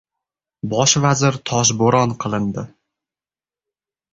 Bosh 0.71 0.95
vazir 1.03 1.37
«toshbo‘ron» 1.51 2.17
qilindi 2.25 2.65